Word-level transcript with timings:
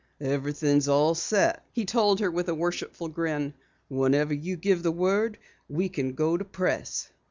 "Everything's 0.19 0.87
all 0.87 1.13
set," 1.13 1.63
he 1.73 1.85
told 1.85 2.21
her 2.21 2.31
with 2.31 2.49
a 2.49 2.55
worshipful 2.55 3.07
grin. 3.07 3.53
"Whenever 3.87 4.33
you 4.33 4.57
give 4.57 4.81
the 4.81 4.91
word, 4.91 5.37
we 5.69 5.89
can 5.89 6.13
go 6.15 6.35
to 6.37 6.43
press." 6.43 7.11